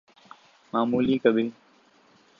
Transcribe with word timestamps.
معمول 0.73 1.05
کبھی‘‘۔ 1.23 1.47